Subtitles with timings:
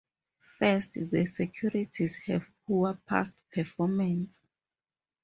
[0.57, 4.41] First, the securities have poor past performance.